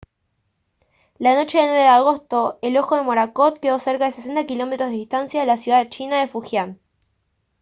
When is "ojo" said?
2.75-2.95